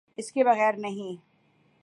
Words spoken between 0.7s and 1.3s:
نہیں۔